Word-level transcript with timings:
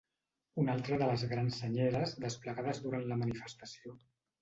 Una 0.63 0.73
altra 0.77 0.97
de 1.01 1.09
les 1.11 1.27
grans 1.35 1.61
senyeres 1.65 2.17
desplegades 2.27 2.85
durant 2.89 3.09
la 3.15 3.23
manifestació. 3.25 3.99